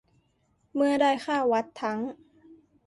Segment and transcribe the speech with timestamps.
[0.75, 1.99] เมื่อได้ค่าวัดทั้ง